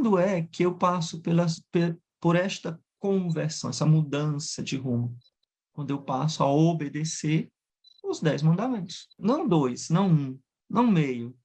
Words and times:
quando 0.00 0.18
é 0.18 0.40
que 0.40 0.62
eu 0.62 0.74
passo 0.74 1.20
pelas, 1.20 1.62
por 2.18 2.34
esta 2.34 2.80
conversão, 2.98 3.68
essa 3.68 3.84
mudança 3.84 4.62
de 4.62 4.74
rumo? 4.74 5.14
Quando 5.74 5.90
eu 5.90 6.00
passo 6.00 6.42
a 6.42 6.50
obedecer 6.50 7.52
os 8.02 8.18
dez 8.18 8.42
mandamentos. 8.42 9.08
Não 9.18 9.46
dois, 9.46 9.90
não 9.90 10.08
um, 10.08 10.40
não 10.70 10.86
meio, 10.86 11.36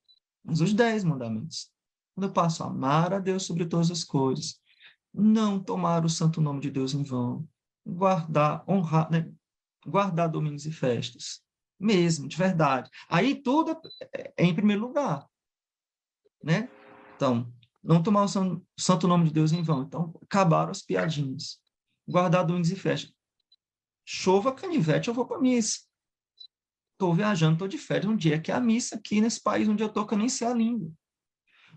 mas 0.42 0.62
os 0.62 0.72
dez 0.72 1.04
mandamentos. 1.04 1.70
Quando 2.14 2.28
eu 2.28 2.32
passo 2.32 2.62
a 2.62 2.66
amar 2.68 3.12
a 3.12 3.18
Deus 3.18 3.42
sobre 3.42 3.66
todas 3.66 3.90
as 3.90 4.02
coisas, 4.02 4.58
não 5.12 5.62
tomar 5.62 6.02
o 6.06 6.08
santo 6.08 6.40
nome 6.40 6.60
de 6.60 6.70
Deus 6.70 6.94
em 6.94 7.02
vão, 7.02 7.46
guardar, 7.86 8.64
honrar, 8.66 9.10
né? 9.10 9.30
guardar 9.86 10.30
domingos 10.30 10.64
e 10.64 10.72
festas, 10.72 11.42
mesmo, 11.78 12.26
de 12.26 12.38
verdade. 12.38 12.90
Aí 13.06 13.34
tudo 13.34 13.78
é, 14.14 14.32
é 14.34 14.44
em 14.46 14.54
primeiro 14.54 14.80
lugar, 14.80 15.28
né? 16.42 16.70
Então, 17.14 17.52
não 17.86 18.02
tomar 18.02 18.24
o 18.24 18.62
santo 18.78 19.06
nome 19.06 19.26
de 19.26 19.32
Deus 19.32 19.52
em 19.52 19.62
vão. 19.62 19.82
Então, 19.82 20.18
acabaram 20.22 20.70
as 20.70 20.82
piadinhas. 20.82 21.58
Guardar 22.06 22.44
domingos 22.44 22.70
e 22.70 22.76
festas. 22.76 23.14
Chova 24.04 24.52
canivete, 24.52 25.08
eu 25.08 25.14
vou 25.14 25.26
para 25.26 25.40
missa. 25.40 25.80
Estou 26.92 27.14
viajando, 27.14 27.54
estou 27.54 27.68
de 27.68 27.78
férias 27.78 28.10
um 28.10 28.16
dia 28.16 28.40
que 28.40 28.50
é 28.50 28.54
a 28.54 28.60
missa 28.60 28.96
aqui 28.96 29.20
nesse 29.20 29.42
país 29.42 29.68
onde 29.68 29.82
eu 29.82 29.88
estou, 29.88 30.06
que 30.06 30.14
eu 30.14 30.18
nem 30.18 30.28
sei 30.28 30.46
a 30.46 30.54
língua. 30.54 30.90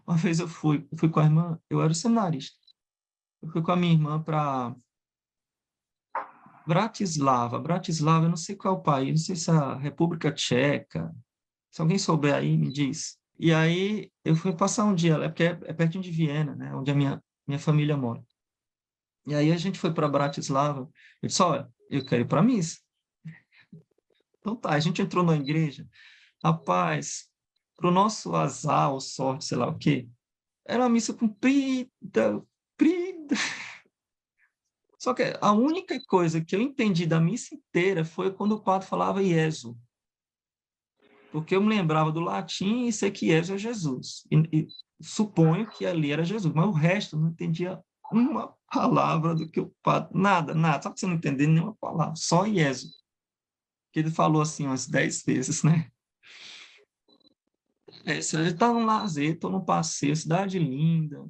Uma 0.08 0.16
vez 0.16 0.40
eu 0.40 0.48
fui, 0.48 0.88
eu 0.92 0.98
fui 0.98 1.10
com 1.10 1.20
a 1.20 1.24
irmã, 1.26 1.60
eu 1.70 1.82
era 1.82 1.94
seminarista. 1.94 2.58
Eu 3.42 3.50
fui 3.50 3.62
com 3.62 3.72
a 3.72 3.76
minha 3.76 3.94
irmã 3.94 4.22
para 4.22 4.76
Bratislava. 6.66 7.60
Bratislava, 7.60 8.26
eu 8.26 8.30
não 8.30 8.38
sei 8.38 8.56
qual 8.56 8.76
é 8.76 8.78
o 8.78 8.82
país, 8.82 9.10
não 9.10 9.18
sei 9.18 9.36
se 9.36 9.50
é 9.50 9.54
a 9.54 9.76
República 9.76 10.32
Tcheca. 10.32 11.14
Se 11.70 11.82
alguém 11.82 12.00
souber 12.00 12.34
aí, 12.34 12.58
me 12.58 12.72
diz. 12.72 13.19
E 13.40 13.54
aí 13.54 14.12
eu 14.26 14.36
fui 14.36 14.54
passar 14.54 14.84
um 14.84 14.94
dia, 14.94 15.14
é 15.16 15.30
porque 15.30 15.44
é, 15.44 15.60
é 15.64 15.74
pertinho 15.74 16.04
de 16.04 16.12
Viena, 16.12 16.56
né, 16.56 16.76
onde 16.76 16.92
a 16.92 16.94
minha, 16.94 17.24
minha 17.48 17.58
família 17.58 17.96
mora. 17.96 18.22
E 19.26 19.34
aí 19.34 19.52
a 19.52 19.58
gente 19.58 19.80
foi 19.80 19.94
para 19.94 20.10
Bratislava. 20.10 20.82
Eu 21.22 21.28
disse: 21.28 21.42
Olha, 21.42 21.72
eu 21.90 22.06
quero 22.06 22.24
ir 22.24 22.28
para 22.28 22.44
missa. 22.44 22.80
Então 24.42 24.56
tá, 24.56 24.72
a 24.72 24.80
gente 24.80 25.02
entrou 25.02 25.22
na 25.22 25.36
igreja. 25.36 25.86
Rapaz, 26.42 27.30
para 27.76 27.90
o 27.90 27.92
nosso 27.92 28.34
azar 28.36 28.92
ou 28.92 29.02
sorte, 29.02 29.44
sei 29.46 29.58
lá 29.58 29.68
o 29.68 29.78
quê, 29.78 30.10
era 30.66 30.84
uma 30.84 30.90
missa 30.90 31.14
comprida, 31.14 32.42
comprida. 32.78 33.36
Só 34.98 35.14
que 35.14 35.38
a 35.42 35.52
única 35.52 36.00
coisa 36.08 36.44
que 36.44 36.56
eu 36.56 36.62
entendi 36.62 37.06
da 37.06 37.20
missa 37.20 37.54
inteira 37.54 38.06
foi 38.06 38.34
quando 38.34 38.54
o 38.54 38.64
padre 38.64 38.88
falava 38.88 39.22
Ieso. 39.22 39.78
Porque 41.32 41.56
eu 41.56 41.62
me 41.62 41.70
lembrava 41.70 42.12
do 42.12 42.20
latim 42.20 42.86
e 42.86 42.94
sei 42.94 43.12
que 43.12 43.32
é 43.32 43.44
Jesus. 43.44 44.26
E, 44.32 44.38
e 44.52 44.68
suponho 45.02 45.70
que 45.70 45.86
ali 45.86 46.12
era 46.12 46.24
Jesus, 46.24 46.54
mas 46.54 46.66
o 46.66 46.72
resto 46.72 47.16
eu 47.16 47.22
não 47.22 47.30
entendia 47.30 47.80
uma 48.12 48.54
palavra 48.72 49.36
do 49.36 49.50
que 49.50 49.60
o 49.60 49.74
padre. 49.84 50.10
Nada, 50.14 50.54
nada. 50.54 50.82
Sabe 50.82 50.96
que 50.96 51.02
você 51.02 51.08
não 51.08 51.16
entendeu 51.16 51.48
nenhuma 51.48 51.76
palavra? 51.76 52.16
Só 52.16 52.46
Ieso. 52.46 52.90
Que 53.92 54.00
ele 54.00 54.12
falou 54.12 54.42
assim 54.42 54.66
umas 54.66 54.88
dez 54.88 55.24
vezes, 55.24 55.64
né? 55.64 55.90
É, 58.06 58.22
se 58.22 58.38
a 58.38 58.42
está 58.42 58.72
num 58.72 58.86
lazer, 58.86 59.34
estou 59.34 59.52
num 59.52 59.64
passeio, 59.64 60.16
cidade 60.16 60.58
linda, 60.58 61.28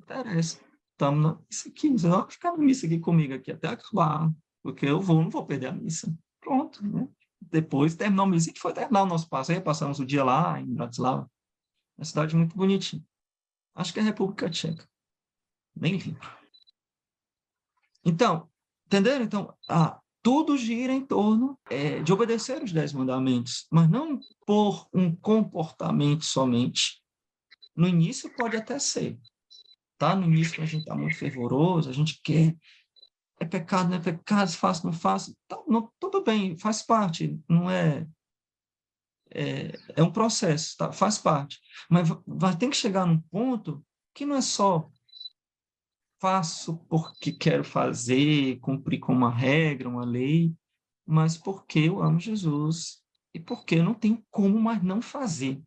interessa 0.00 0.58
estamos 0.96 1.22
na 1.22 1.38
missa 1.48 1.68
aqui, 1.68 1.90
você 1.90 2.08
vai 2.08 2.30
ficar 2.30 2.52
na 2.52 2.58
missa 2.58 2.86
aqui 2.86 2.98
comigo 2.98 3.34
aqui 3.34 3.52
até 3.52 3.68
acabar, 3.68 4.32
porque 4.62 4.86
eu 4.86 5.00
vou, 5.00 5.22
não 5.22 5.30
vou 5.30 5.46
perder 5.46 5.66
a 5.66 5.72
missa. 5.72 6.12
Pronto, 6.40 6.84
né? 6.84 7.06
Depois 7.56 7.94
terminou 7.94 8.26
a 8.26 8.28
missa, 8.28 8.44
a 8.44 8.48
gente 8.48 8.60
foi 8.60 8.74
terminar 8.74 9.02
o 9.02 9.06
nosso 9.06 9.30
passeio, 9.30 9.62
passamos 9.62 9.98
o 9.98 10.04
dia 10.04 10.22
lá 10.22 10.60
em 10.60 10.74
Bratislava, 10.74 11.30
uma 11.96 12.04
cidade 12.04 12.36
muito 12.36 12.54
bonitinha. 12.54 13.02
Acho 13.74 13.94
que 13.94 13.98
é 13.98 14.02
a 14.02 14.04
República 14.04 14.50
Tcheca. 14.50 14.86
Nem 15.74 15.96
lembro. 15.96 16.28
Então, 18.04 18.50
entenderam? 18.86 19.24
Então, 19.24 19.56
ah, 19.66 19.98
tudo 20.22 20.58
gira 20.58 20.92
em 20.92 21.00
torno 21.00 21.58
é, 21.70 22.02
de 22.02 22.12
obedecer 22.12 22.62
os 22.62 22.72
dez 22.72 22.92
mandamentos, 22.92 23.66
mas 23.70 23.88
não 23.88 24.20
por 24.46 24.86
um 24.92 25.16
comportamento 25.16 26.26
somente. 26.26 27.02
No 27.74 27.88
início 27.88 28.30
pode 28.36 28.54
até 28.54 28.78
ser, 28.78 29.18
tá 29.96 30.14
no 30.14 30.26
início 30.26 30.62
a 30.62 30.66
gente 30.66 30.82
está 30.82 30.94
muito 30.94 31.16
fervoroso, 31.16 31.88
a 31.88 31.92
gente 31.92 32.20
quer, 32.22 32.54
é 33.38 33.44
pecado, 33.44 33.90
não 33.90 33.96
é 33.96 34.00
pecado, 34.00 34.50
faço, 34.52 34.86
não 34.86 34.92
faço, 34.92 35.36
tá, 35.46 35.62
não, 35.66 35.90
tudo 35.98 36.22
bem, 36.22 36.56
faz 36.58 36.82
parte, 36.82 37.38
não 37.48 37.70
é, 37.70 38.06
é, 39.30 39.72
é 39.96 40.02
um 40.02 40.10
processo, 40.10 40.76
tá, 40.76 40.92
faz 40.92 41.18
parte, 41.18 41.60
mas 41.90 42.08
vai 42.26 42.56
ter 42.56 42.68
que 42.68 42.76
chegar 42.76 43.06
num 43.06 43.20
ponto 43.20 43.84
que 44.14 44.24
não 44.24 44.36
é 44.36 44.40
só 44.40 44.90
faço 46.20 46.78
porque 46.88 47.32
quero 47.32 47.62
fazer, 47.62 48.58
cumprir 48.60 48.98
com 48.98 49.12
uma 49.12 49.30
regra, 49.30 49.88
uma 49.88 50.04
lei, 50.04 50.54
mas 51.04 51.36
porque 51.36 51.80
eu 51.80 52.02
amo 52.02 52.18
Jesus 52.18 53.02
e 53.34 53.40
porque 53.40 53.76
eu 53.76 53.84
não 53.84 53.94
tenho 53.94 54.24
como 54.30 54.58
mais 54.58 54.82
não 54.82 55.02
fazer. 55.02 55.62